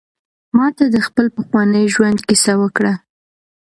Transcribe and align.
ما 0.55 0.67
ته 0.77 0.83
د 0.93 0.97
خپل 1.07 1.25
پخواني 1.35 1.83
ژوند 1.93 2.19
کیسه 2.27 2.53
وکړه. 2.61 2.93